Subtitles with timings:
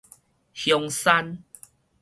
[0.51, 1.43] 香山